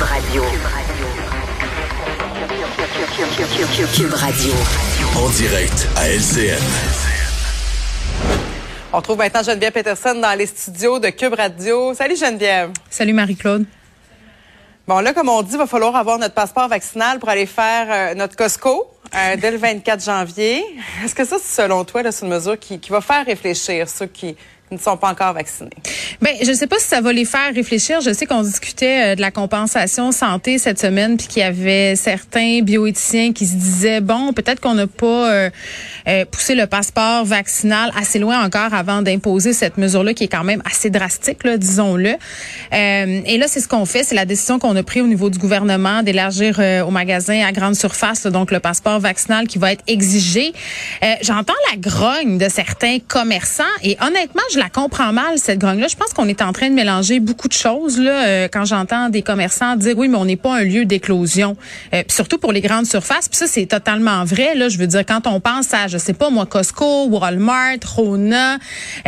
[0.00, 0.42] Cube Radio.
[3.94, 4.52] Cube Radio.
[5.14, 6.56] En direct à LCN.
[8.94, 11.92] On trouve maintenant Geneviève Peterson dans les studios de Cube Radio.
[11.92, 12.70] Salut Geneviève.
[12.88, 13.66] Salut Marie-Claude.
[14.88, 17.86] Bon, là, comme on dit, il va falloir avoir notre passeport vaccinal pour aller faire
[17.90, 20.64] euh, notre Costco euh, dès le 24 janvier.
[21.04, 24.34] Est-ce que ça, selon toi, c'est une mesure qui, qui va faire réfléchir ceux qui
[24.70, 25.70] ne sont pas encore vaccinés?
[26.20, 28.00] Ben, je ne sais pas si ça va les faire réfléchir.
[28.00, 31.96] Je sais qu'on discutait euh, de la compensation santé cette semaine, puis qu'il y avait
[31.96, 35.50] certains bioéthiciens qui se disaient bon, peut-être qu'on n'a pas euh,
[36.06, 40.44] euh, poussé le passeport vaccinal assez loin encore avant d'imposer cette mesure-là, qui est quand
[40.44, 42.14] même assez drastique, là, disons-le.
[42.72, 45.38] et là, c'est ce qu'on fait, c'est la décision qu'on a prise au niveau du
[45.38, 50.52] gouvernement d'élargir au magasin à grande surface, donc le passeport vaccinal qui va être exigé.
[51.22, 55.88] J'entends la grogne de certains commerçants, et honnêtement, je la comprends mal cette grogne-là.
[55.88, 58.26] Je pense qu'on est en train de mélanger beaucoup de choses là.
[58.26, 61.56] Euh, quand j'entends des commerçants dire oui, mais on n'est pas un lieu d'éclosion,
[61.94, 63.28] euh, surtout pour les grandes surfaces.
[63.28, 64.54] Puis ça, c'est totalement vrai.
[64.54, 68.58] Là, je veux dire, quand on pense à, je sais pas moi, Costco, Walmart, Rona,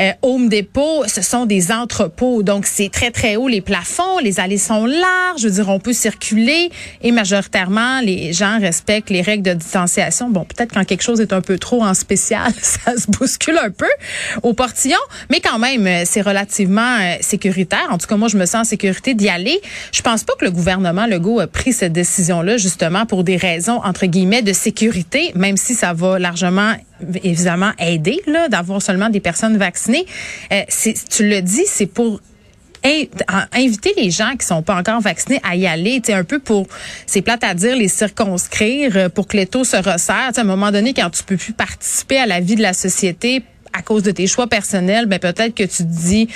[0.01, 2.43] euh, Home Depot, ce sont des entrepôts.
[2.43, 5.43] Donc c'est très très haut les plafonds, les allées sont larges.
[5.43, 6.71] Je veux dire, on peut circuler
[7.03, 10.31] et majoritairement les gens respectent les règles de distanciation.
[10.31, 13.71] Bon, peut-être quand quelque chose est un peu trop en spécial, ça se bouscule un
[13.71, 13.91] peu
[14.43, 14.99] au portillon,
[15.31, 17.87] mais quand même, c'est relativement euh, sécuritaire.
[17.91, 19.61] En tout cas, moi, je me sens en sécurité d'y aller.
[19.93, 23.81] Je pense pas que le gouvernement Legault a pris cette décision-là justement pour des raisons
[23.85, 26.75] entre guillemets de sécurité, même si ça va largement
[27.25, 30.07] évidemment aider là d'avoir seulement des personnes vaccinées.
[30.53, 30.63] Euh,
[31.11, 32.21] tu le dis, c'est pour
[33.53, 36.67] inviter les gens qui sont pas encore vaccinés à y aller, c'est un peu pour,
[37.07, 40.33] c'est plate à dire, les circonscrire euh, pour que les taux se resserrent.
[40.37, 43.43] à un moment donné, quand tu peux plus participer à la vie de la société
[43.73, 46.29] à cause de tes choix personnels, ben peut-être que tu dis,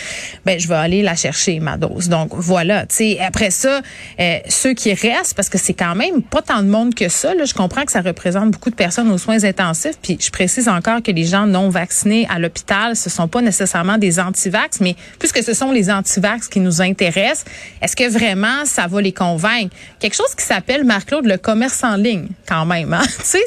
[0.44, 2.08] ben je vais aller la chercher ma dose.
[2.08, 3.16] Donc voilà, tu.
[3.18, 3.80] Après ça,
[4.20, 7.34] euh, ceux qui restent, parce que c'est quand même pas tant de monde que ça.
[7.34, 9.98] Là, je comprends que ça représente beaucoup de personnes aux soins intensifs.
[10.02, 13.98] Puis je précise encore que les gens non vaccinés à l'hôpital, ce sont pas nécessairement
[13.98, 17.44] des antivax, mais puisque ce sont les antivax qui nous intéressent,
[17.82, 19.74] est-ce que vraiment ça va les convaincre?
[19.98, 22.92] Quelque chose qui s'appelle Marc-Claude le commerce en ligne, quand même.
[22.92, 23.02] Hein?
[23.18, 23.44] tu sais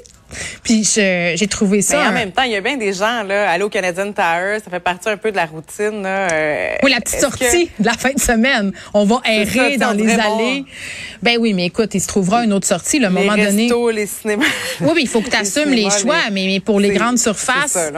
[0.64, 1.98] puis j'ai trouvé ça.
[2.00, 4.70] Mais en même temps, il y a bien des gens là, au Canadian Tower, ça
[4.70, 6.04] fait partie un peu de la routine.
[6.04, 6.32] Là.
[6.32, 8.72] Euh, oui, la petite sortie de la fin de semaine.
[8.94, 10.66] On va errer dans les allées.
[11.22, 13.94] Ben oui, mais écoute, il se trouvera une autre sortie, le moment restos, donné.
[13.94, 14.46] Les cinémas.
[14.82, 17.72] Oui, mais il faut que tu assumes les, choix, mais, mais pour les grandes surfaces.
[17.72, 17.92] Ça,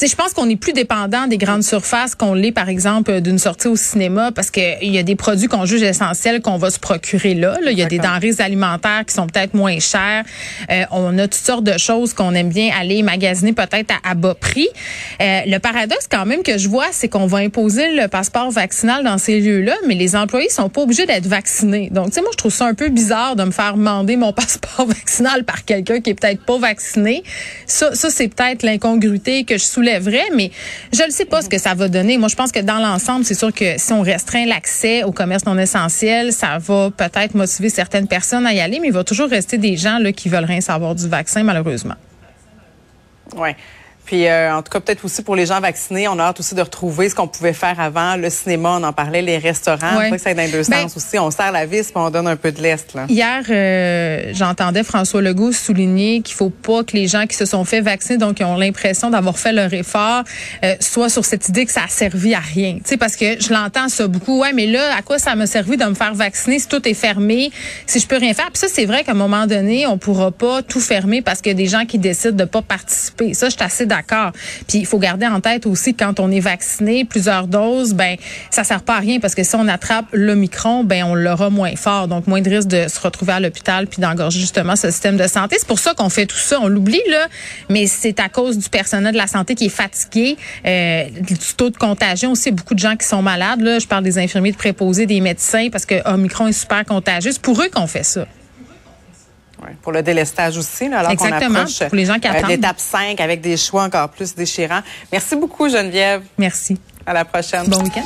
[0.00, 3.68] je pense qu'on est plus dépendant des grandes surfaces qu'on l'est, par exemple, d'une sortie
[3.68, 7.34] au cinéma, parce qu'il y a des produits qu'on juge essentiels qu'on va se procurer
[7.34, 7.58] là.
[7.70, 10.24] Il y a des denrées alimentaires qui sont peut-être moins chères.
[10.70, 14.34] Euh, on a toutes sortes de choses qu'on aime bien aller magasiner peut-être à, bas
[14.34, 14.68] prix.
[15.20, 19.04] Euh, le paradoxe quand même que je vois, c'est qu'on va imposer le passeport vaccinal
[19.04, 21.90] dans ces lieux-là, mais les employés sont pas obligés d'être vaccinés.
[21.90, 24.32] Donc, tu sais, moi, je trouve ça un peu bizarre de me faire demander mon
[24.32, 27.22] passeport vaccinal par quelqu'un qui est peut-être pas vacciné.
[27.66, 30.50] Ça, ça c'est peut-être l'incongruité que je soulève mais
[30.92, 32.18] je ne sais pas ce que ça va donner.
[32.18, 35.44] Moi, je pense que dans l'ensemble, c'est sûr que si on restreint l'accès au commerce
[35.44, 39.28] non essentiel, ça va peut-être motiver certaines personnes à y aller, mais il va toujours
[39.28, 41.96] rester des gens là, qui veulent rien savoir du vaccin, malheureusement.
[43.36, 43.50] Oui.
[44.04, 46.54] Puis, euh, en tout cas, peut-être aussi pour les gens vaccinés, on a hâte aussi
[46.54, 48.16] de retrouver ce qu'on pouvait faire avant.
[48.16, 50.00] Le cinéma, on en parlait, les restaurants.
[50.18, 51.18] Ça dans les deux ben, sens aussi.
[51.18, 52.96] On serre la vis puis on donne un peu de l'est.
[53.08, 57.64] Hier, euh, j'entendais François Legault souligner qu'il faut pas que les gens qui se sont
[57.64, 60.24] fait vacciner, donc qui ont l'impression d'avoir fait leur effort,
[60.64, 62.74] euh, soient sur cette idée que ça a servi à rien.
[62.74, 64.40] Tu sais, parce que je l'entends ça beaucoup.
[64.40, 66.94] Ouais, mais là, à quoi ça m'a servi de me faire vacciner si tout est
[66.94, 67.50] fermé,
[67.86, 68.50] si je peux rien faire?
[68.50, 71.50] Puis ça, c'est vrai qu'à un moment donné, on pourra pas tout fermer parce qu'il
[71.50, 73.34] y a des gens qui décident de pas participer.
[73.34, 74.32] Ça, je suis assez d'accord.
[74.66, 78.16] Puis il faut garder en tête aussi quand on est vacciné plusieurs doses, ben
[78.50, 81.76] ça sert pas à rien parce que si on attrape l'Omicron, ben on l'aura moins
[81.76, 85.16] fort, donc moins de risque de se retrouver à l'hôpital puis d'engorger justement ce système
[85.16, 85.56] de santé.
[85.58, 86.58] C'est pour ça qu'on fait tout ça.
[86.60, 87.28] On l'oublie là,
[87.68, 90.36] mais c'est à cause du personnel de la santé qui est fatigué,
[90.66, 92.50] euh, du taux de contagion aussi.
[92.50, 93.60] Beaucoup de gens qui sont malades.
[93.60, 97.32] Là, je parle des infirmiers de préposés, des médecins parce que Omicron est super contagieux.
[97.32, 98.26] C'est pour eux qu'on fait ça
[99.80, 103.20] pour le délestage aussi, là, alors Exactement, approche pour les gens qui euh, l'étape 5
[103.20, 104.80] avec des choix encore plus déchirants.
[105.10, 106.22] Merci beaucoup, Geneviève.
[106.38, 106.78] Merci.
[107.06, 107.66] À la prochaine.
[107.66, 108.02] Bon week-end.